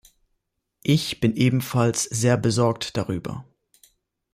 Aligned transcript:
Ich 0.81 1.19
bin 1.19 1.35
ebenfalls 1.35 2.05
sehr 2.05 2.35
besorgt 2.35 2.97
darüber. 2.97 3.45